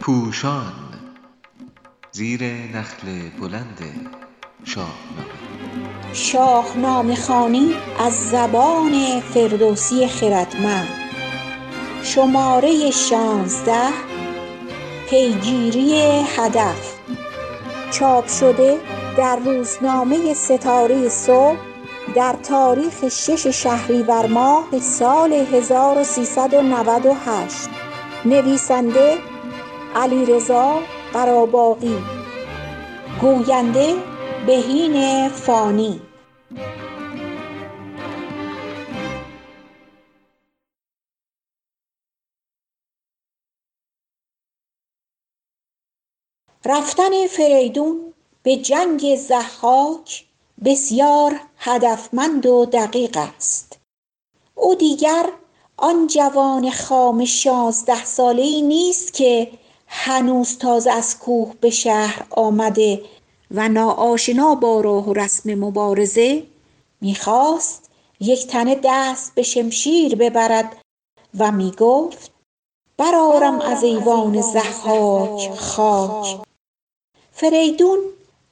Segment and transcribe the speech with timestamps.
[0.00, 0.72] پوشان
[2.12, 3.78] زیر نخل بلند
[4.64, 4.92] شاهنامه.
[6.12, 10.88] شاهنامه خوانی از زبان فردوسی خردمند.
[12.02, 13.88] شماره شانزده
[15.10, 15.94] پیگیری
[16.36, 16.98] هدف.
[17.90, 18.80] چاپ شده
[19.16, 21.71] در روزنامه ستاره صبح
[22.14, 27.68] در تاریخ شش شهریور ماه سال 1398
[28.24, 29.18] نویسنده
[29.94, 31.98] علیرضا قراباغی.
[33.20, 33.94] گوینده
[34.46, 36.00] بهین فانی.
[46.64, 50.24] رفتن فریدون به جنگ ضحاک
[50.64, 53.78] بسیار هدفمند و دقیق است.
[54.54, 55.28] او دیگر
[55.76, 59.50] آن جوان خام شانزده ساله ای نیست که
[59.86, 63.02] هنوز تازه از کوه به شهر آمده
[63.50, 66.42] و ناآشنا با راه و رسم مبارزه
[67.00, 67.90] می‌خواست
[68.20, 70.76] یک تنه دست به شمشیر ببرد
[71.38, 72.30] و می‌گفت
[72.96, 76.40] برآرم از ایوان ضحاک خاک.
[77.32, 77.98] فریدون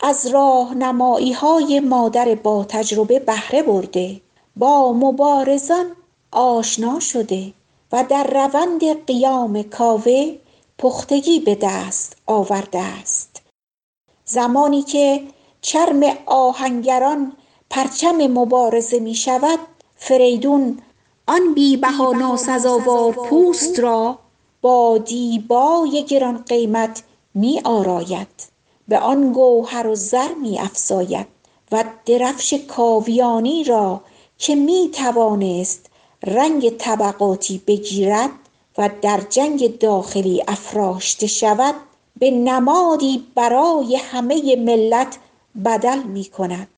[0.00, 4.20] از راهنماییهای مادر با تجربه بهره برده
[4.56, 5.86] با مبارزان
[6.32, 7.52] آشنا شده
[7.92, 10.36] و در روند قیام کاوه
[10.78, 13.42] پختگی به دست آورده است.
[14.24, 15.22] زمانی که
[15.60, 17.32] چرم آهنگران
[17.70, 19.58] پرچم مبارزه می شود
[19.96, 20.78] فریدون
[21.26, 24.18] آن بیبها ناسزاوار پوست را
[24.60, 27.02] با دیبای گران قیمت
[27.34, 28.55] می آراید
[28.88, 31.26] به آن گوهر و زر می افزاید
[31.72, 34.00] و درفش کاویانی را
[34.38, 35.86] که می توانست
[36.22, 38.30] رنگ طبقاتی بگیرد
[38.78, 41.74] و در جنگ داخلی افراشته شود
[42.16, 45.18] به نمادی برای همه ملت
[45.64, 46.68] بدل می کند.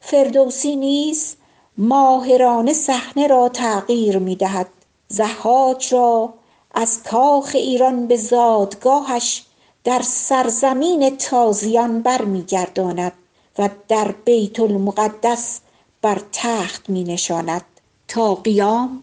[0.00, 1.36] فردوسی نیز
[1.78, 4.68] ماهرانه صحنه را تغییر می دهد.
[5.12, 6.34] ضحاک را
[6.74, 9.45] از کاخ ایران به زادگاهش
[9.86, 13.12] در سرزمین تازیان برمیگرداند
[13.58, 15.60] و در بیت المقدس
[16.02, 17.62] بر تخت می نشاند
[18.08, 19.02] تا قیام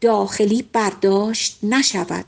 [0.00, 2.24] داخلی برداشت نشود.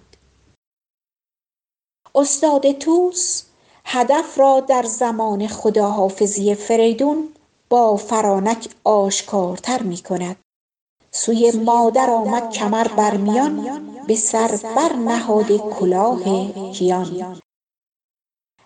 [2.14, 3.42] استاد طوس
[3.84, 7.28] هدف را در زمان خداحافظی فریدون
[7.68, 10.36] با فرانک آشکارتر می کند
[11.10, 17.40] سوی مادر آمد کمر بر میان به سر برنهاده کلاه کیان.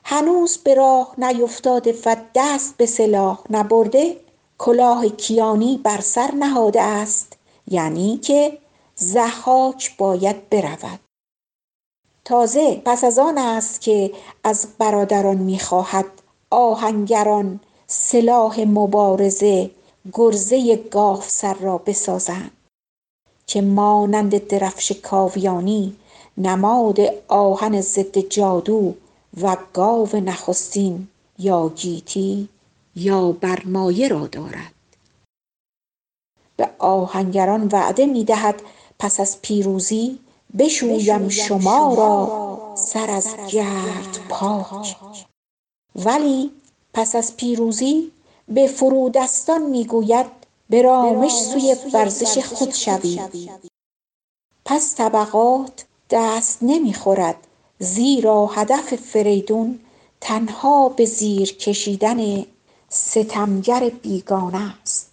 [0.04, 4.16] هنوز به راه نیفتاده و دست به سلاح نبرده
[4.58, 7.36] کلاه کیانی بر سر نهاده است.
[7.68, 8.58] یعنی که
[8.98, 11.00] ضحاک باید برود.
[12.24, 14.12] تازه پس از آن است که
[14.44, 16.06] از برادران می‌خواهد
[16.50, 19.70] آهنگران سلاح مبارزه
[20.12, 22.50] گرزه گاوسر را بسازند
[23.46, 25.96] که مانند درفش کاویانی
[26.38, 28.94] نماد آهن ضد جادو
[29.41, 32.48] و گاو نخستین یا گیتی
[32.97, 34.75] یا برمایه را دارد.
[36.56, 38.62] به آهنگران وعده می دهد
[38.98, 40.19] پس از پیروزی
[40.59, 44.97] بشویم شما را سر از گرد پاک.
[45.97, 46.50] ولی
[46.94, 48.12] پس از پیروزی
[48.49, 50.26] به فرودستان می گوید
[50.70, 53.50] به رامش سوی ورزش خود شوید.
[54.64, 57.47] پس طبقات دست نمی خورد
[57.82, 59.78] زیرا هدف فریدون
[60.20, 62.44] تنها به زیر کشیدن
[62.88, 65.12] ستمگر بیگانه است.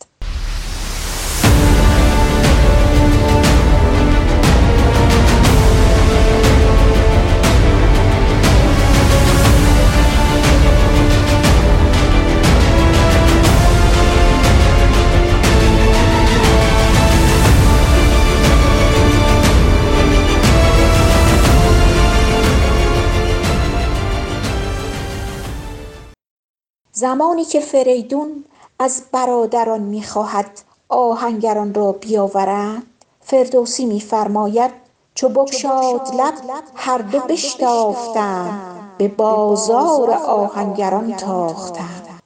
[26.99, 28.45] زمانی که فریدون
[28.79, 32.83] از برادران می‌خواهد آهنگران را بیاورند
[33.21, 34.71] فردوسی میفرماید
[35.15, 36.33] چو بگشاد لب
[36.75, 42.21] هر دو بشتافتند به بازار آهنگران تاختند.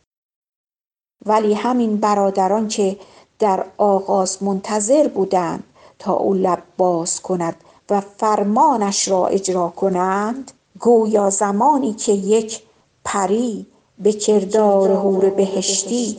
[1.25, 2.99] ولی همین برادران که
[3.39, 5.63] در آغاز منتظر بودند
[5.99, 7.55] تا او لب باز کند
[7.89, 12.63] و فرمانش را اجرا کنند گویا زمانی که یک
[13.05, 13.67] پری
[14.03, 16.17] به کردار حور بهشتی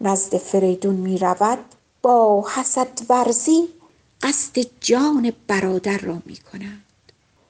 [0.00, 1.58] نزد فریدون می رود
[2.02, 3.68] با حسد ورزی
[4.22, 6.82] قصد جان برادر را می کند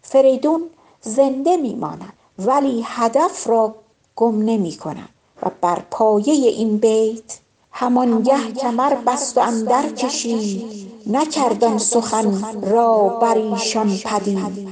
[0.02, 0.62] فریدون
[1.00, 3.74] زنده می ماند ولی هدف را
[4.16, 5.08] گم نمی کند
[5.42, 7.38] و بر پایه این بیت
[7.72, 14.68] همانگه کمر بست و اندر کشید نکرد سخن را بر ایشان پدید.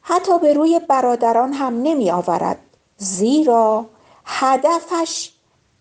[0.00, 2.58] حتی به روی برادران هم نمی آورد
[2.98, 3.86] زیرا
[4.30, 5.30] هدفش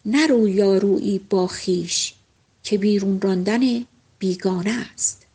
[0.06, 2.14] نه رویارویی با خویش
[2.64, 3.86] که بیرون راندن
[4.20, 5.26] بیگانه است.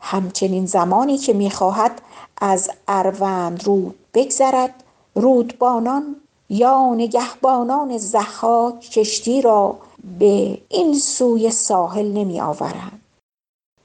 [0.00, 2.02] همچنین زمانی که می‌خواهد
[2.36, 4.84] از اروند رود بگذرد
[5.14, 6.16] رودبانان
[6.48, 9.78] یا نگهبانان ضحاک کشتی را
[10.18, 13.02] به این سوی ساحل نمی آورند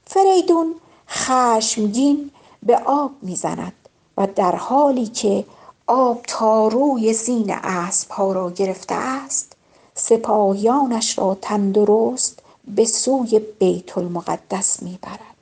[0.04, 0.74] فریدون
[1.08, 2.30] خشمگین
[2.62, 3.72] به آب می‌زند
[4.16, 5.44] و در حالی که
[5.88, 9.56] آب تا روی زین اسبها را گرفته است
[9.94, 15.36] سپاهیانش را تندرست به سوی بیت المقدس می‌برد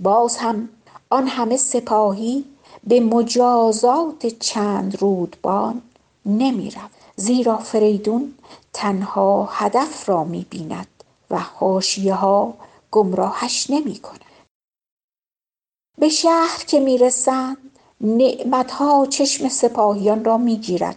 [0.00, 0.68] باز هم
[1.10, 2.44] آن همه سپاهی
[2.84, 5.82] به مجازات چند رودبان
[6.26, 8.34] نمی رود زیرا فریدون
[8.72, 10.86] تنها هدف را می بیند
[11.30, 12.54] و حاشیه ها
[12.90, 14.20] گمراهش نمی کند.
[15.98, 17.70] به شهر که می رسند
[18.00, 20.96] نعمتها چشم سپاهیان را می گیرد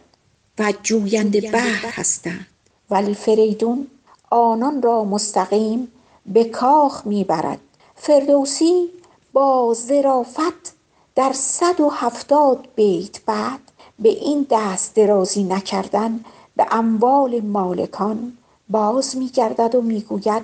[0.60, 2.48] و جوینده بحر هستند.
[2.90, 3.88] ولی فریدون
[4.30, 5.88] آنان را مستقیم
[6.26, 7.60] به کاخ می برد
[7.96, 8.90] فردوسی
[9.34, 10.74] با ظرافت
[11.16, 13.60] در صد و هفتاد بیت بعد
[14.00, 18.38] به این دست درازی نکردن به اموال مالکان
[18.70, 20.44] باز می گردد و می گوید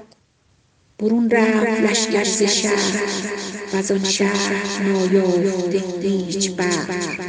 [0.97, 3.58] برون رفت لشکر ز شهر.
[3.73, 7.19] و آن شهر نایافته هیچ بهر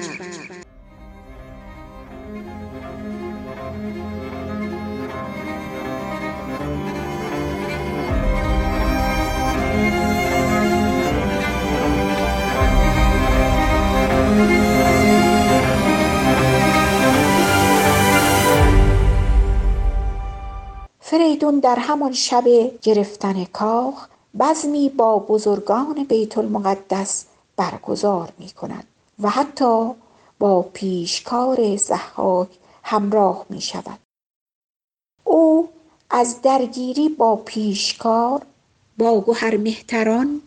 [21.00, 22.44] فریدون در همان شب
[22.82, 24.08] گرفتن کاخ
[24.38, 28.86] بزمی با بزرگان بیت المقدس برگزار می کند
[29.18, 29.90] و حتی
[30.38, 32.48] با پیشکار ضحاک
[32.82, 33.98] همراه می شود
[35.24, 35.68] او
[36.10, 38.46] از درگیری با پیشکار
[38.98, 40.40] با مهتران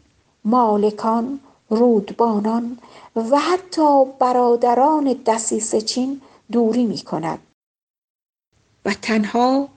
[0.46, 1.40] مالکان
[1.70, 2.78] رودبانان
[3.16, 6.22] و حتی برادران دسیسه چین
[6.52, 7.40] دوری می کند
[8.86, 9.68] و تنها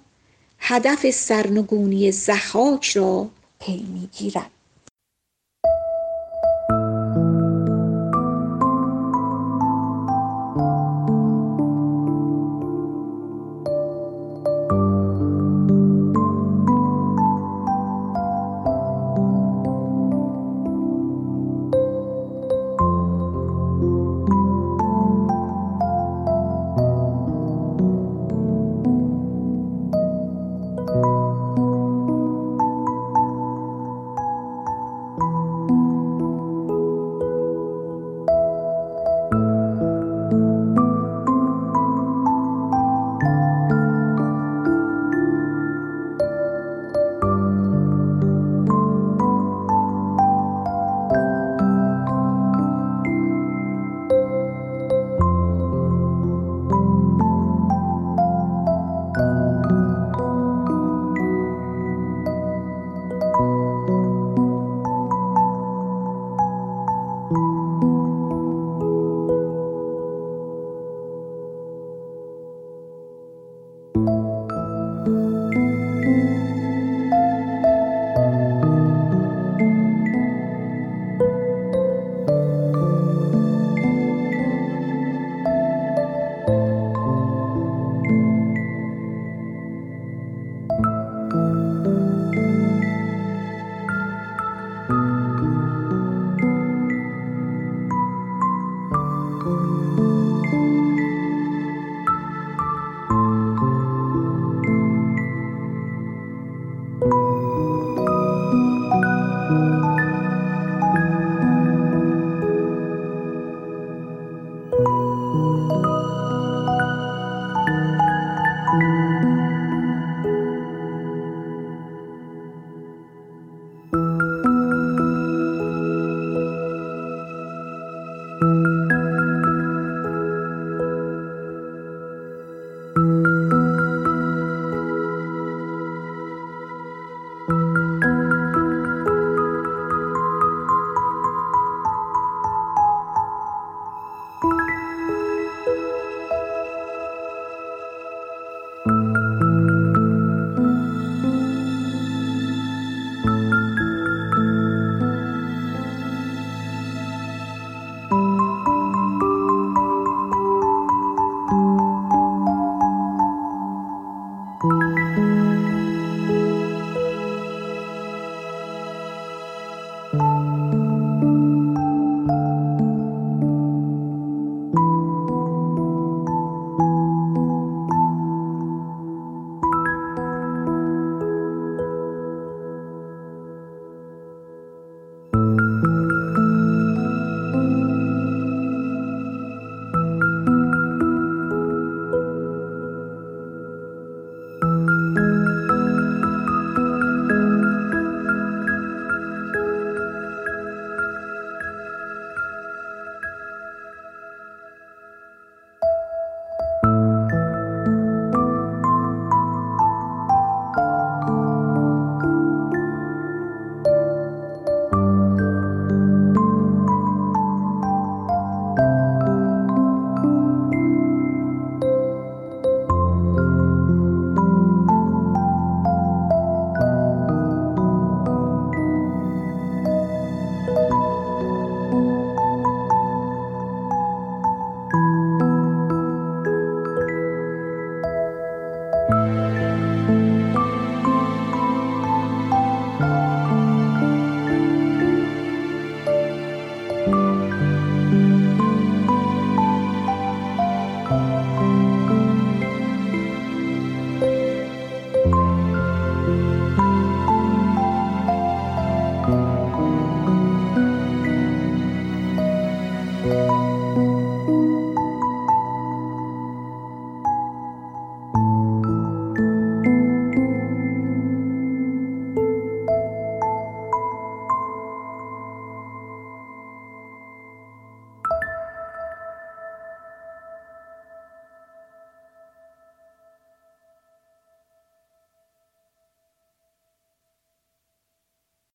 [0.59, 3.27] هدف سرنگونی ضحاک را
[3.67, 4.51] پی می‌گیرد